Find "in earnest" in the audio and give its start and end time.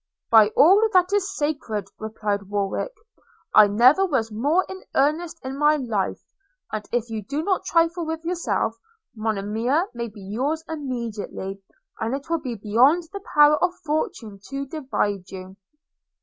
4.67-5.39